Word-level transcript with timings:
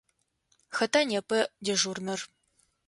Хэта 0.77 0.99
непэ 1.11 1.41
дежурнэр? 1.69 2.21